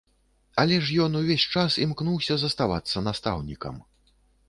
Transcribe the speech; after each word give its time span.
Але 0.63 0.79
ж 0.85 0.95
ён 1.03 1.19
увесь 1.19 1.45
час 1.57 1.77
імкнуўся 1.85 2.41
заставацца 2.47 3.07
настаўнікам. 3.13 3.83